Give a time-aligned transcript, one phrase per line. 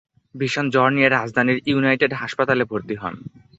[0.35, 3.15] ভীষণ জ্বর নিয়ে রাজধানীর ইউনাইটেড হাসপাতালে ভর্তি হন।